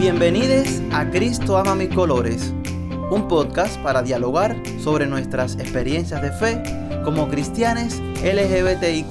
Bienvenidos 0.00 0.80
a 0.94 1.10
Cristo 1.10 1.58
Ama 1.58 1.74
Mis 1.74 1.94
Colores, 1.94 2.54
un 3.10 3.28
podcast 3.28 3.78
para 3.82 4.00
dialogar 4.00 4.56
sobre 4.78 5.06
nuestras 5.06 5.60
experiencias 5.60 6.22
de 6.22 6.32
fe 6.32 6.62
como 7.04 7.28
cristianes 7.28 8.00
LGBTIQ. 8.24 9.10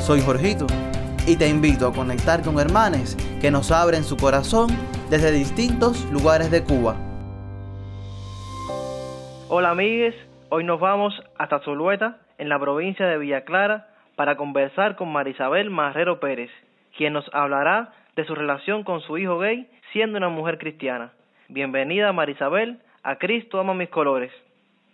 Soy 0.00 0.20
Jorgito 0.20 0.66
y 1.26 1.36
te 1.38 1.48
invito 1.48 1.88
a 1.88 1.94
conectar 1.94 2.42
con 2.42 2.60
hermanes 2.60 3.16
que 3.40 3.50
nos 3.50 3.72
abren 3.72 4.04
su 4.04 4.18
corazón 4.18 4.68
desde 5.08 5.32
distintos 5.32 6.04
lugares 6.12 6.50
de 6.50 6.62
Cuba. 6.62 6.94
Hola 9.48 9.70
amigues, 9.70 10.14
hoy 10.50 10.64
nos 10.64 10.78
vamos 10.78 11.14
hasta 11.38 11.58
Zulueta, 11.60 12.18
en 12.36 12.50
la 12.50 12.60
provincia 12.60 13.06
de 13.06 13.16
Villa 13.16 13.46
Clara, 13.46 13.88
para 14.14 14.36
conversar 14.36 14.96
con 14.96 15.10
Marisabel 15.10 15.70
Marrero 15.70 16.20
Pérez, 16.20 16.50
quien 16.96 17.12
nos 17.12 17.28
hablará 17.32 17.92
de 18.16 18.24
su 18.24 18.34
relación 18.34 18.82
con 18.82 19.00
su 19.00 19.18
hijo 19.18 19.38
gay 19.38 19.68
siendo 19.92 20.18
una 20.18 20.28
mujer 20.28 20.58
cristiana. 20.58 21.12
Bienvenida 21.48 22.12
Marisabel, 22.12 22.78
a 23.02 23.16
Cristo 23.16 23.60
ama 23.60 23.74
mis 23.74 23.90
colores. 23.90 24.32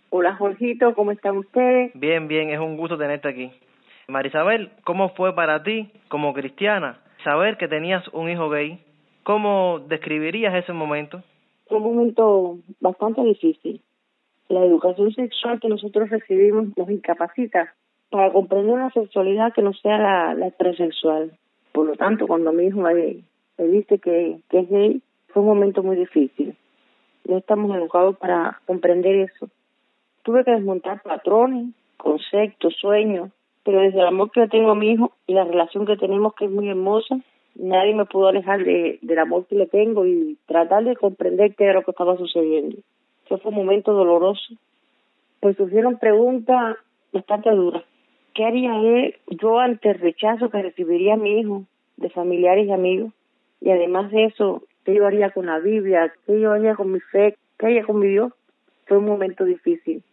Hola 0.09 0.35
Jorgito, 0.35 0.93
¿cómo 0.93 1.11
están 1.11 1.37
ustedes? 1.37 1.91
Bien, 1.95 2.27
bien, 2.27 2.49
es 2.49 2.59
un 2.59 2.77
gusto 2.77 2.97
tenerte 2.97 3.27
aquí. 3.27 3.51
Marisabel, 4.07 4.69
¿cómo 4.83 5.09
fue 5.09 5.33
para 5.33 5.63
ti, 5.63 5.89
como 6.09 6.33
cristiana, 6.33 6.99
saber 7.23 7.57
que 7.57 7.67
tenías 7.67 8.07
un 8.09 8.29
hijo 8.29 8.49
gay? 8.49 8.79
¿Cómo 9.23 9.79
describirías 9.87 10.53
ese 10.53 10.73
momento? 10.73 11.23
Fue 11.67 11.77
un 11.77 11.83
momento 11.83 12.57
bastante 12.81 13.23
difícil. 13.23 13.81
La 14.49 14.63
educación 14.63 15.11
sexual 15.13 15.59
que 15.61 15.69
nosotros 15.69 16.09
recibimos 16.09 16.77
nos 16.77 16.89
incapacita 16.89 17.73
para 18.09 18.31
comprender 18.31 18.75
una 18.75 18.91
sexualidad 18.91 19.53
que 19.53 19.61
no 19.61 19.73
sea 19.73 19.97
la, 19.97 20.33
la 20.35 20.47
heterosexual. 20.47 21.31
Por 21.73 21.87
lo 21.87 21.95
tanto, 21.95 22.27
cuando 22.27 22.53
mi 22.53 22.67
hijo 22.67 22.79
me, 22.79 23.23
dice 23.57 23.99
que, 23.99 24.39
que 24.49 24.59
es 24.59 24.69
gay, 24.69 25.01
fue 25.29 25.41
un 25.41 25.49
momento 25.49 25.83
muy 25.83 25.97
difícil. 25.97 26.55
No 27.27 27.37
estamos 27.37 27.75
educados 27.75 28.15
para 28.17 28.61
comprender 28.65 29.15
eso. 29.15 29.49
Tuve 30.21 30.45
que 30.45 30.51
desmontar 30.51 31.01
patrones, 31.01 31.73
conceptos, 31.97 32.75
sueños, 32.79 33.31
pero 33.63 33.81
desde 33.81 33.99
el 33.99 34.07
amor 34.07 34.29
que 34.31 34.41
yo 34.41 34.49
tengo 34.49 34.71
a 34.71 34.75
mi 34.75 34.91
hijo 34.91 35.13
y 35.25 35.33
la 35.33 35.45
relación 35.45 35.85
que 35.85 35.97
tenemos 35.97 36.35
que 36.35 36.45
es 36.45 36.51
muy 36.51 36.69
hermosa, 36.69 37.19
nadie 37.55 37.95
me 37.95 38.05
pudo 38.05 38.27
alejar 38.27 38.63
de, 38.63 38.99
del 39.01 39.19
amor 39.19 39.47
que 39.47 39.55
le 39.55 39.65
tengo 39.65 40.05
y 40.05 40.37
tratar 40.45 40.83
de 40.83 40.95
comprender 40.95 41.55
qué 41.55 41.65
era 41.65 41.73
lo 41.73 41.83
que 41.83 41.91
estaba 41.91 42.17
sucediendo. 42.17 42.77
Eso 43.25 43.39
fue 43.39 43.49
un 43.49 43.57
momento 43.57 43.93
doloroso. 43.93 44.53
Pues 45.39 45.57
surgieron 45.57 45.97
preguntas 45.97 46.77
bastante 47.11 47.49
duras. 47.49 47.83
¿Qué 48.33 48.45
haría 48.45 48.75
él, 48.79 49.15
yo 49.27 49.59
ante 49.59 49.91
el 49.91 49.99
rechazo 49.99 50.49
que 50.49 50.61
recibiría 50.61 51.15
mi 51.15 51.39
hijo 51.39 51.65
de 51.97 52.09
familiares 52.09 52.67
y 52.67 52.71
amigos? 52.71 53.13
Y 53.61 53.69
además 53.69 54.09
de 54.11 54.25
eso, 54.25 54.63
¿qué 54.83 54.95
yo 54.95 55.05
haría 55.05 55.29
con 55.29 55.45
la 55.45 55.59
Biblia? 55.59 56.11
¿Qué 56.25 56.39
yo 56.39 56.51
haría 56.51 56.75
con 56.75 56.91
mi 56.91 56.99
fe? 56.99 57.37
¿Qué 57.59 57.67
haría 57.67 57.83
con 57.83 57.99
mi 57.99 58.07
Dios? 58.07 58.33
Fue 58.87 58.97
un 58.97 59.05
momento 59.05 59.45
difícil. 59.45 60.03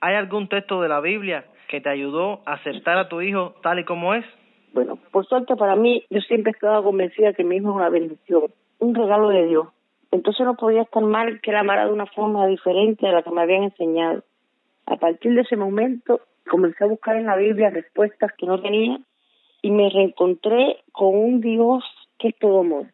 ¿Hay 0.00 0.14
algún 0.14 0.48
texto 0.48 0.80
de 0.80 0.88
la 0.88 1.00
Biblia 1.00 1.44
que 1.68 1.80
te 1.80 1.90
ayudó 1.90 2.40
a 2.46 2.54
aceptar 2.54 2.96
a 2.96 3.08
tu 3.08 3.20
hijo 3.20 3.54
tal 3.62 3.80
y 3.80 3.84
como 3.84 4.14
es? 4.14 4.24
Bueno, 4.72 4.98
por 5.12 5.26
suerte 5.26 5.54
para 5.54 5.76
mí, 5.76 6.04
yo 6.08 6.20
siempre 6.22 6.52
estaba 6.52 6.82
convencida 6.82 7.34
que 7.34 7.44
mi 7.44 7.56
hijo 7.56 7.68
es 7.68 7.76
una 7.76 7.90
bendición, 7.90 8.44
un 8.78 8.94
regalo 8.94 9.28
de 9.28 9.46
Dios. 9.46 9.68
Entonces 10.10 10.46
no 10.46 10.56
podía 10.56 10.82
estar 10.82 11.02
mal 11.02 11.40
que 11.42 11.52
la 11.52 11.60
amara 11.60 11.86
de 11.86 11.92
una 11.92 12.06
forma 12.06 12.46
diferente 12.46 13.06
a 13.06 13.12
la 13.12 13.22
que 13.22 13.30
me 13.30 13.42
habían 13.42 13.64
enseñado. 13.64 14.22
A 14.86 14.96
partir 14.96 15.34
de 15.34 15.42
ese 15.42 15.56
momento 15.56 16.20
comencé 16.48 16.84
a 16.84 16.88
buscar 16.88 17.16
en 17.16 17.26
la 17.26 17.36
Biblia 17.36 17.70
respuestas 17.70 18.32
que 18.36 18.46
no 18.46 18.60
tenía 18.60 18.98
y 19.62 19.70
me 19.70 19.88
reencontré 19.90 20.78
con 20.92 21.14
un 21.16 21.40
Dios 21.40 21.84
que 22.18 22.28
es 22.28 22.38
todo 22.38 22.60
amor. 22.60 22.86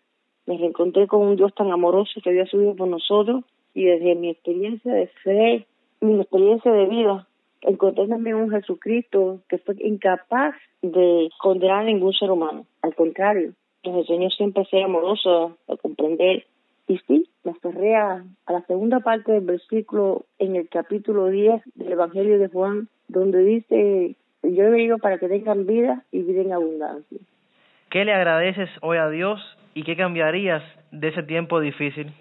Me 0.47 0.59
reencontré 0.59 1.07
con 1.07 1.23
un 1.23 1.37
Dios 1.37 1.55
tan 1.55 1.71
amoroso 1.71 2.21
que 2.23 2.31
había 2.31 2.47
subido 2.47 2.77
por 2.77 2.89
nosotros 2.89 3.45
y 3.73 3.85
desde 3.85 4.15
mi 4.15 4.31
experiencia 4.31 4.93
de 4.93 5.07
fe, 5.23 5.67
mi 6.01 6.21
experiencia 6.21 6.71
de 6.73 6.87
vida, 6.87 7.27
encontré 7.63 8.07
también 8.07 8.37
un 8.37 8.51
Jesucristo 8.51 9.41
que 9.49 9.59
fue 9.59 9.75
incapaz 9.79 10.55
de 10.83 11.31
condenar 11.41 11.81
a 11.81 11.85
ningún 11.85 12.13
ser 12.13 12.31
humano. 12.31 12.67
Al 12.83 12.95
contrario, 12.95 13.55
nos 13.85 13.97
enseñó 13.97 14.31
siempre 14.31 14.63
a 14.63 14.67
ser 14.67 14.83
amoroso, 14.83 15.57
a 15.69 15.77
comprender. 15.77 16.47
Y 16.87 16.99
sí, 17.07 17.29
me 17.43 17.53
aferré 17.53 17.97
a, 17.97 18.25
la 18.49 18.61
segunda 18.67 19.01
parte 19.01 19.33
del 19.33 19.45
versículo 19.45 20.27
en 20.39 20.57
el 20.57 20.69
capítulo 20.69 21.29
10 21.29 21.63
del 21.75 21.93
Evangelio 21.93 22.39
de 22.39 22.49
Juan, 22.49 22.89
donde 23.09 23.45
dice, 23.45 24.17
yo 24.43 24.65
he 24.65 24.71
venido 24.71 24.99
para 24.99 25.19
que 25.19 25.29
tengan 25.29 25.67
vida 25.67 26.05
y 26.13 26.23
vida 26.23 26.43
en 26.43 26.53
abundancia. 26.53 27.19
¿Qué 27.91 28.05
le 28.05 28.13
agradeces 28.13 28.69
hoy 28.83 28.99
a 28.99 29.09
Dios 29.09 29.41
y 29.75 29.85
qué 29.85 29.97
cambiarías 29.97 30.63
de 30.91 31.09
ese 31.09 31.23
tiempo 31.23 31.61
difícil? 31.61 32.13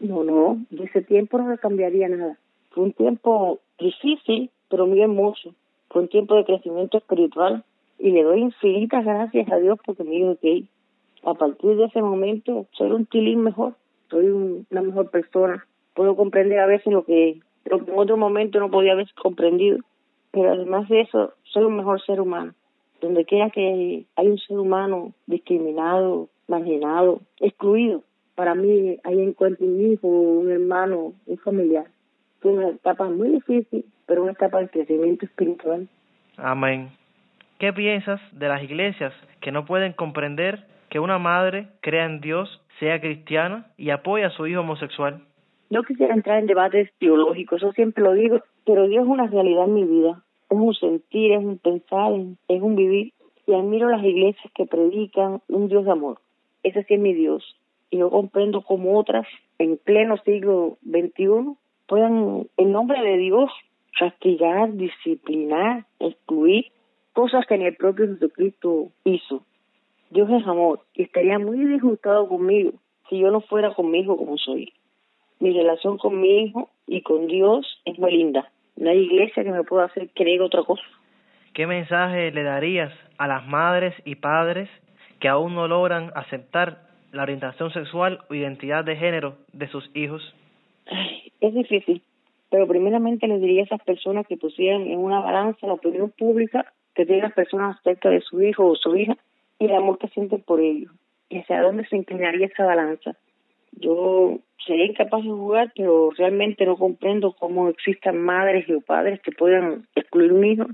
No, 0.00 0.24
no, 0.24 0.58
de 0.70 0.84
ese 0.84 1.02
tiempo 1.02 1.38
no 1.38 1.50
le 1.50 1.58
cambiaría 1.58 2.08
nada. 2.08 2.36
Fue 2.70 2.84
un 2.84 2.92
tiempo 2.92 3.58
difícil, 3.78 4.50
pero 4.68 4.86
muy 4.86 5.02
hermoso. 5.02 5.54
Fue 5.90 6.02
un 6.02 6.08
tiempo 6.08 6.36
de 6.36 6.44
crecimiento 6.44 6.98
espiritual 6.98 7.64
y 7.98 8.10
le 8.10 8.22
doy 8.22 8.40
infinitas 8.40 9.04
gracias 9.04 9.50
a 9.50 9.56
Dios 9.56 9.78
porque 9.84 10.04
me 10.04 10.10
dijo 10.10 10.36
que 10.40 10.64
a 11.24 11.34
partir 11.34 11.76
de 11.76 11.86
ese 11.86 12.00
momento 12.00 12.66
soy 12.72 12.90
un 12.92 13.06
tilín 13.06 13.42
mejor, 13.42 13.74
soy 14.10 14.28
una 14.28 14.82
mejor 14.82 15.10
persona. 15.10 15.66
Puedo 15.94 16.14
comprender 16.14 16.60
a 16.60 16.66
veces 16.66 16.92
lo 16.92 17.04
que, 17.04 17.40
lo 17.64 17.84
que 17.84 17.90
en 17.90 17.98
otro 17.98 18.16
momento 18.16 18.60
no 18.60 18.70
podía 18.70 18.92
haber 18.92 19.08
comprendido, 19.20 19.78
pero 20.30 20.52
además 20.52 20.88
de 20.88 21.02
eso 21.02 21.34
soy 21.44 21.64
un 21.64 21.76
mejor 21.76 22.00
ser 22.02 22.20
humano. 22.20 22.54
Donde 23.00 23.24
quiera 23.24 23.50
que 23.50 24.06
hay 24.16 24.26
un 24.26 24.38
ser 24.38 24.58
humano 24.58 25.12
discriminado, 25.26 26.28
marginado, 26.48 27.20
excluido, 27.40 28.02
para 28.34 28.54
mí 28.54 28.98
ahí 29.02 29.20
encuentro 29.20 29.66
un 29.66 29.92
hijo, 29.92 30.06
un 30.06 30.50
hermano, 30.50 31.12
un 31.26 31.38
familiar. 31.38 31.86
Fue 32.40 32.52
una 32.52 32.68
etapa 32.68 33.08
muy 33.08 33.30
difícil, 33.30 33.84
pero 34.06 34.22
una 34.22 34.32
etapa 34.32 34.60
de 34.60 34.68
crecimiento 34.68 35.26
espiritual. 35.26 35.88
Amén. 36.36 36.90
¿Qué 37.58 37.72
piensas 37.72 38.20
de 38.30 38.46
las 38.46 38.62
iglesias 38.62 39.12
que 39.40 39.50
no 39.50 39.64
pueden 39.64 39.92
comprender 39.92 40.66
que 40.88 41.00
una 41.00 41.18
madre 41.18 41.66
crea 41.80 42.06
en 42.06 42.20
Dios, 42.20 42.62
sea 42.78 43.00
cristiana 43.00 43.66
y 43.76 43.90
apoya 43.90 44.28
a 44.28 44.30
su 44.30 44.46
hijo 44.46 44.60
homosexual? 44.60 45.24
No 45.70 45.82
quisiera 45.82 46.14
entrar 46.14 46.38
en 46.38 46.46
debates 46.46 46.90
teológicos, 46.98 47.62
eso 47.62 47.72
siempre 47.72 48.02
lo 48.02 48.14
digo, 48.14 48.40
pero 48.64 48.88
Dios 48.88 49.04
es 49.04 49.08
una 49.08 49.26
realidad 49.26 49.64
en 49.64 49.74
mi 49.74 49.84
vida, 49.84 50.22
es 50.48 50.58
un 50.58 50.74
sentir, 50.74 51.32
es 51.32 51.44
un 51.44 51.58
pensar, 51.58 52.12
es 52.48 52.62
un 52.62 52.74
vivir. 52.74 53.12
Y 53.46 53.54
admiro 53.54 53.88
las 53.88 54.04
iglesias 54.04 54.52
que 54.54 54.66
predican 54.66 55.40
un 55.48 55.68
Dios 55.68 55.84
de 55.84 55.90
amor. 55.90 56.20
Ese 56.62 56.84
sí 56.84 56.94
es 56.94 57.00
mi 57.00 57.14
Dios. 57.14 57.56
Y 57.90 57.98
yo 57.98 58.10
comprendo 58.10 58.62
como 58.62 58.98
otras, 58.98 59.26
en 59.58 59.78
pleno 59.78 60.18
siglo 60.18 60.76
XXI, 60.82 61.56
puedan, 61.86 62.46
en 62.56 62.72
nombre 62.72 63.00
de 63.02 63.16
Dios, 63.16 63.50
castigar, 63.98 64.74
disciplinar, 64.74 65.86
excluir 65.98 66.66
cosas 67.12 67.46
que 67.46 67.58
ni 67.58 67.64
el 67.64 67.76
propio 67.76 68.06
Jesucristo 68.06 68.88
hizo. 69.04 69.42
Dios 70.10 70.30
es 70.30 70.46
amor 70.46 70.80
y 70.94 71.02
estaría 71.02 71.38
muy 71.38 71.64
disgustado 71.64 72.28
conmigo 72.28 72.72
si 73.08 73.18
yo 73.18 73.30
no 73.30 73.40
fuera 73.40 73.74
conmigo 73.74 74.16
como 74.16 74.36
soy. 74.36 74.72
Mi 75.40 75.52
relación 75.52 75.98
con 75.98 76.20
mi 76.20 76.44
hijo 76.44 76.70
y 76.86 77.02
con 77.02 77.26
Dios 77.26 77.80
es 77.84 77.98
muy 77.98 78.12
linda. 78.12 78.50
No 78.76 78.90
hay 78.90 78.98
iglesia 78.98 79.44
que 79.44 79.50
me 79.50 79.64
pueda 79.64 79.84
hacer 79.84 80.08
creer 80.14 80.42
otra 80.42 80.62
cosa. 80.62 80.82
¿Qué 81.54 81.66
mensaje 81.66 82.30
le 82.30 82.42
darías 82.42 82.92
a 83.18 83.26
las 83.26 83.46
madres 83.46 83.94
y 84.04 84.16
padres 84.16 84.68
que 85.20 85.28
aún 85.28 85.54
no 85.54 85.66
logran 85.66 86.12
aceptar 86.14 86.88
la 87.12 87.22
orientación 87.22 87.72
sexual 87.72 88.20
o 88.30 88.34
identidad 88.34 88.84
de 88.84 88.96
género 88.96 89.36
de 89.52 89.68
sus 89.68 89.90
hijos? 89.94 90.34
es 91.40 91.54
difícil, 91.54 92.02
pero 92.50 92.66
primeramente 92.66 93.26
les 93.26 93.40
diría 93.40 93.62
a 93.62 93.64
esas 93.64 93.82
personas 93.82 94.26
que 94.26 94.36
pusieran 94.36 94.82
en 94.82 94.98
una 94.98 95.20
balanza 95.20 95.66
la 95.66 95.74
opinión 95.74 96.10
pública 96.10 96.72
que 96.94 97.06
tienen 97.06 97.24
las 97.24 97.32
personas 97.32 97.78
acerca 97.78 98.10
de 98.10 98.20
su 98.20 98.42
hijo 98.42 98.66
o 98.66 98.74
su 98.74 98.96
hija 98.96 99.16
y 99.58 99.66
el 99.66 99.74
amor 99.74 99.98
que 99.98 100.08
sienten 100.08 100.42
por 100.42 100.60
ellos, 100.60 100.92
y 101.28 101.38
hacia 101.38 101.62
dónde 101.62 101.86
se 101.86 101.96
inclinaría 101.96 102.46
esa 102.46 102.64
balanza. 102.64 103.16
Yo 103.80 104.38
sería 104.66 104.86
incapaz 104.86 105.22
de 105.22 105.30
jugar, 105.30 105.72
pero 105.76 106.10
realmente 106.10 106.66
no 106.66 106.76
comprendo 106.76 107.32
cómo 107.32 107.68
existan 107.68 108.18
madres 108.18 108.68
y 108.68 108.80
padres 108.80 109.20
que 109.22 109.30
puedan 109.30 109.86
excluir 109.94 110.32
un 110.32 110.44
hijo. 110.44 110.66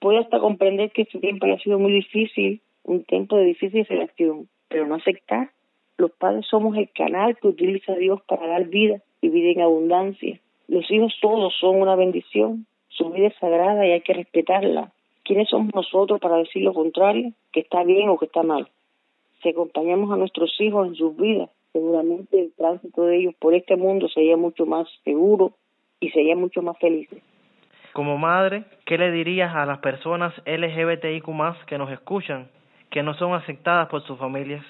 Puedo 0.00 0.20
hasta 0.20 0.40
comprender 0.40 0.90
que 0.92 1.02
este 1.02 1.18
tiempo 1.18 1.46
haya 1.46 1.58
sido 1.58 1.78
muy 1.78 1.92
difícil, 1.92 2.60
un 2.84 3.04
tiempo 3.04 3.36
de 3.36 3.44
difícil 3.44 3.84
relación, 3.84 4.48
pero 4.68 4.86
no 4.86 4.94
aceptar. 4.94 5.50
Los 5.98 6.12
padres 6.12 6.46
somos 6.48 6.76
el 6.76 6.90
canal 6.90 7.36
que 7.36 7.48
utiliza 7.48 7.94
Dios 7.94 8.20
para 8.26 8.46
dar 8.46 8.64
vida 8.66 9.02
y 9.20 9.28
vida 9.28 9.50
en 9.50 9.60
abundancia. 9.60 10.40
Los 10.68 10.90
hijos 10.90 11.14
todos 11.20 11.54
son 11.60 11.80
una 11.80 11.94
bendición, 11.94 12.66
su 12.88 13.10
vida 13.10 13.28
es 13.28 13.36
sagrada 13.36 13.86
y 13.86 13.92
hay 13.92 14.00
que 14.00 14.14
respetarla. 14.14 14.92
¿Quiénes 15.24 15.48
somos 15.48 15.74
nosotros 15.74 16.20
para 16.20 16.38
decir 16.38 16.62
lo 16.62 16.72
contrario, 16.72 17.32
que 17.52 17.60
está 17.60 17.84
bien 17.84 18.08
o 18.08 18.18
que 18.18 18.26
está 18.26 18.42
mal? 18.42 18.68
Si 19.42 19.50
acompañamos 19.50 20.10
a 20.10 20.16
nuestros 20.16 20.54
hijos 20.60 20.86
en 20.88 20.94
sus 20.94 21.16
vidas, 21.16 21.50
seguramente 21.76 22.40
el 22.40 22.52
tránsito 22.54 23.02
de 23.02 23.18
ellos 23.18 23.34
por 23.38 23.52
este 23.54 23.76
mundo 23.76 24.08
sería 24.08 24.38
mucho 24.38 24.64
más 24.64 24.88
seguro 25.04 25.52
y 26.00 26.08
sería 26.08 26.34
mucho 26.34 26.62
más 26.62 26.78
feliz. 26.78 27.06
Como 27.92 28.16
madre, 28.16 28.64
¿qué 28.86 28.96
le 28.96 29.12
dirías 29.12 29.54
a 29.54 29.66
las 29.66 29.78
personas 29.80 30.32
LGBTIQ 30.46 31.66
que 31.66 31.76
nos 31.76 31.92
escuchan, 31.92 32.48
que 32.90 33.02
no 33.02 33.12
son 33.12 33.34
aceptadas 33.34 33.88
por 33.88 34.02
sus 34.06 34.18
familias? 34.18 34.64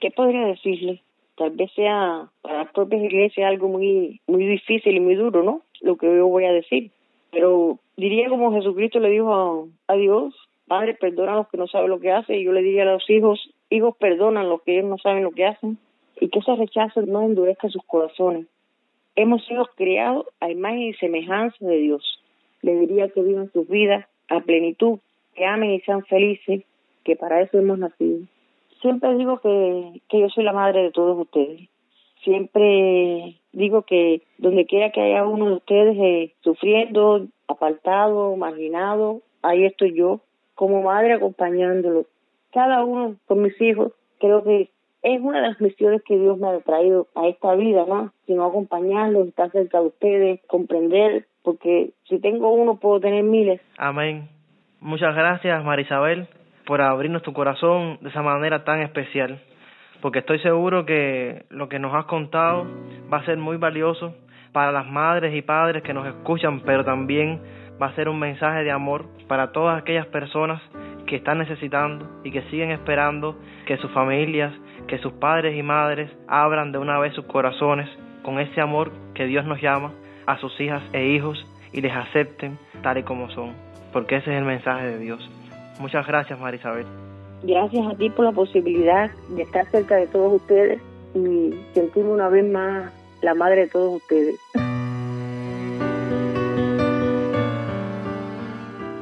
¿Qué 0.00 0.12
podría 0.12 0.46
decirle? 0.46 1.02
Tal 1.36 1.50
vez 1.50 1.72
sea 1.72 2.28
para 2.40 2.58
las 2.58 2.72
propias 2.72 3.02
iglesias 3.02 3.48
algo 3.48 3.66
muy, 3.66 4.20
muy 4.28 4.46
difícil 4.46 4.96
y 4.96 5.00
muy 5.00 5.16
duro, 5.16 5.42
¿no? 5.42 5.62
Lo 5.80 5.96
que 5.96 6.06
yo 6.06 6.28
voy 6.28 6.44
a 6.44 6.52
decir. 6.52 6.92
Pero 7.32 7.80
diría 7.96 8.28
como 8.28 8.52
Jesucristo 8.52 9.00
le 9.00 9.10
dijo 9.10 9.68
a, 9.88 9.94
Dios, 9.96 10.34
Padre, 10.68 10.94
perdona 10.94 11.32
a 11.32 11.36
los 11.36 11.48
que 11.48 11.58
no 11.58 11.66
saben 11.66 11.90
lo 11.90 11.98
que 11.98 12.12
hacen. 12.12 12.36
Y 12.36 12.44
yo 12.44 12.52
le 12.52 12.62
diría 12.62 12.82
a 12.82 12.92
los 12.92 13.10
hijos, 13.10 13.50
hijos, 13.70 13.96
perdonan 13.96 14.46
a 14.46 14.48
los 14.48 14.62
que 14.62 14.78
ellos 14.78 14.88
no 14.88 14.98
saben 14.98 15.24
lo 15.24 15.32
que 15.32 15.46
hacen. 15.46 15.78
Y 16.20 16.28
que 16.28 16.38
ese 16.40 16.54
rechazo 16.56 17.02
no 17.02 17.22
endurezca 17.22 17.68
sus 17.68 17.82
corazones. 17.84 18.46
Hemos 19.16 19.44
sido 19.46 19.66
criados 19.76 20.26
a 20.40 20.50
imagen 20.50 20.82
y 20.82 20.94
semejanza 20.94 21.56
de 21.60 21.78
Dios. 21.78 22.20
Le 22.62 22.74
diría 22.76 23.08
que 23.08 23.22
vivan 23.22 23.50
sus 23.52 23.68
vidas 23.68 24.06
a 24.28 24.40
plenitud, 24.40 24.98
que 25.34 25.44
amen 25.44 25.72
y 25.72 25.80
sean 25.80 26.04
felices, 26.04 26.62
que 27.04 27.16
para 27.16 27.40
eso 27.40 27.58
hemos 27.58 27.78
nacido. 27.78 28.20
Siempre 28.80 29.16
digo 29.16 29.40
que, 29.40 30.00
que 30.08 30.20
yo 30.20 30.28
soy 30.28 30.44
la 30.44 30.52
madre 30.52 30.82
de 30.82 30.90
todos 30.92 31.18
ustedes. 31.18 31.68
Siempre 32.22 33.36
digo 33.52 33.82
que 33.82 34.22
donde 34.38 34.66
quiera 34.66 34.90
que 34.90 35.00
haya 35.00 35.24
uno 35.24 35.46
de 35.46 35.54
ustedes 35.54 35.96
eh, 35.98 36.34
sufriendo, 36.42 37.26
apartado, 37.46 38.36
marginado, 38.36 39.22
ahí 39.42 39.64
estoy 39.64 39.94
yo, 39.94 40.20
como 40.54 40.82
madre 40.82 41.14
acompañándolo. 41.14 42.06
Cada 42.52 42.84
uno 42.84 43.16
con 43.26 43.42
mis 43.42 43.60
hijos, 43.60 43.92
creo 44.18 44.42
que 44.42 44.70
es 45.02 45.20
una 45.20 45.40
de 45.40 45.48
las 45.48 45.60
misiones 45.60 46.02
que 46.02 46.18
Dios 46.18 46.38
me 46.38 46.48
ha 46.48 46.58
traído 46.60 47.06
a 47.14 47.28
esta 47.28 47.54
vida, 47.54 47.84
¿no? 47.86 48.12
Sino 48.26 48.44
acompañarlos, 48.44 49.28
estar 49.28 49.50
cerca 49.50 49.80
de 49.80 49.86
ustedes, 49.86 50.40
comprender, 50.46 51.26
porque 51.42 51.90
si 52.08 52.18
tengo 52.20 52.52
uno 52.52 52.76
puedo 52.76 53.00
tener 53.00 53.22
miles. 53.22 53.60
Amén. 53.76 54.28
Muchas 54.80 55.14
gracias, 55.14 55.64
Marisabel, 55.64 56.28
por 56.66 56.80
abrirnos 56.80 57.22
tu 57.22 57.32
corazón 57.32 57.98
de 58.00 58.10
esa 58.10 58.22
manera 58.22 58.64
tan 58.64 58.80
especial, 58.80 59.40
porque 60.00 60.20
estoy 60.20 60.38
seguro 60.40 60.84
que 60.84 61.44
lo 61.48 61.68
que 61.68 61.78
nos 61.78 61.94
has 61.94 62.04
contado 62.06 62.66
va 63.12 63.18
a 63.18 63.24
ser 63.24 63.38
muy 63.38 63.56
valioso 63.56 64.14
para 64.52 64.72
las 64.72 64.86
madres 64.86 65.34
y 65.34 65.42
padres 65.42 65.82
que 65.82 65.94
nos 65.94 66.06
escuchan, 66.06 66.60
pero 66.60 66.84
también 66.84 67.40
va 67.80 67.86
a 67.86 67.94
ser 67.94 68.08
un 68.08 68.18
mensaje 68.18 68.64
de 68.64 68.70
amor 68.70 69.06
para 69.28 69.52
todas 69.52 69.80
aquellas 69.80 70.06
personas 70.06 70.60
que 71.08 71.16
están 71.16 71.38
necesitando 71.38 72.06
y 72.22 72.30
que 72.30 72.42
siguen 72.42 72.70
esperando 72.70 73.34
que 73.66 73.76
sus 73.78 73.90
familias, 73.92 74.52
que 74.86 74.98
sus 74.98 75.12
padres 75.14 75.56
y 75.56 75.62
madres 75.62 76.10
abran 76.28 76.70
de 76.70 76.78
una 76.78 76.98
vez 76.98 77.14
sus 77.14 77.24
corazones 77.24 77.88
con 78.22 78.38
ese 78.38 78.60
amor 78.60 78.92
que 79.14 79.26
Dios 79.26 79.44
nos 79.46 79.60
llama 79.60 79.92
a 80.26 80.38
sus 80.38 80.60
hijas 80.60 80.82
e 80.92 81.06
hijos 81.08 81.44
y 81.72 81.80
les 81.80 81.92
acepten 81.92 82.58
tal 82.82 82.98
y 82.98 83.02
como 83.02 83.30
son, 83.30 83.54
porque 83.92 84.16
ese 84.16 84.30
es 84.30 84.38
el 84.38 84.44
mensaje 84.44 84.86
de 84.86 84.98
Dios. 84.98 85.30
Muchas 85.80 86.06
gracias, 86.06 86.38
Marisabel. 86.38 86.86
Gracias 87.42 87.86
a 87.86 87.96
ti 87.96 88.10
por 88.10 88.24
la 88.24 88.32
posibilidad 88.32 89.10
de 89.30 89.42
estar 89.42 89.64
cerca 89.66 89.96
de 89.96 90.06
todos 90.08 90.42
ustedes 90.42 90.80
y 91.14 91.54
sentirme 91.72 92.10
una 92.10 92.28
vez 92.28 92.44
más 92.44 92.92
la 93.22 93.34
madre 93.34 93.62
de 93.62 93.68
todos 93.68 93.96
ustedes. 93.96 94.38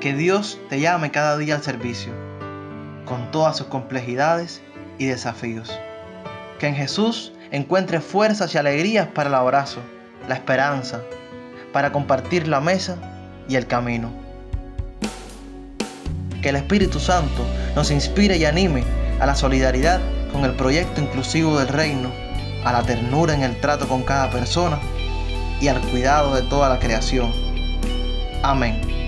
Que 0.06 0.14
Dios 0.14 0.60
te 0.68 0.78
llame 0.78 1.10
cada 1.10 1.36
día 1.36 1.56
al 1.56 1.64
servicio, 1.64 2.12
con 3.06 3.32
todas 3.32 3.56
sus 3.56 3.66
complejidades 3.66 4.62
y 4.98 5.06
desafíos. 5.06 5.76
Que 6.60 6.68
en 6.68 6.76
Jesús 6.76 7.32
encuentre 7.50 8.00
fuerzas 8.00 8.54
y 8.54 8.58
alegrías 8.58 9.08
para 9.08 9.30
el 9.30 9.34
abrazo, 9.34 9.80
la 10.28 10.36
esperanza, 10.36 11.00
para 11.72 11.90
compartir 11.90 12.46
la 12.46 12.60
mesa 12.60 12.98
y 13.48 13.56
el 13.56 13.66
camino. 13.66 14.12
Que 16.40 16.50
el 16.50 16.54
Espíritu 16.54 17.00
Santo 17.00 17.44
nos 17.74 17.90
inspire 17.90 18.36
y 18.36 18.44
anime 18.44 18.84
a 19.18 19.26
la 19.26 19.34
solidaridad 19.34 20.00
con 20.32 20.44
el 20.44 20.52
proyecto 20.52 21.00
inclusivo 21.00 21.58
del 21.58 21.66
reino, 21.66 22.12
a 22.64 22.70
la 22.70 22.84
ternura 22.84 23.34
en 23.34 23.42
el 23.42 23.60
trato 23.60 23.88
con 23.88 24.04
cada 24.04 24.30
persona 24.30 24.78
y 25.60 25.66
al 25.66 25.80
cuidado 25.80 26.32
de 26.36 26.42
toda 26.42 26.68
la 26.68 26.78
creación. 26.78 27.32
Amén. 28.44 29.05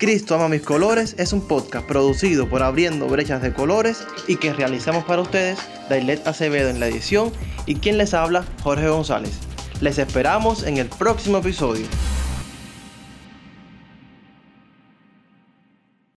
Cristo 0.00 0.34
ama 0.34 0.48
mis 0.48 0.62
colores 0.62 1.14
es 1.18 1.34
un 1.34 1.46
podcast 1.46 1.86
producido 1.86 2.48
por 2.48 2.62
Abriendo 2.62 3.06
Brechas 3.06 3.42
de 3.42 3.52
Colores 3.52 4.06
y 4.26 4.36
que 4.36 4.50
realizamos 4.54 5.04
para 5.04 5.20
ustedes 5.20 5.58
Dailet 5.90 6.26
Acevedo 6.26 6.70
en 6.70 6.80
la 6.80 6.86
edición 6.86 7.30
y 7.66 7.74
quien 7.74 7.98
les 7.98 8.14
habla 8.14 8.46
Jorge 8.62 8.88
González. 8.88 9.32
Les 9.82 9.98
esperamos 9.98 10.62
en 10.62 10.78
el 10.78 10.88
próximo 10.88 11.36
episodio. 11.36 11.86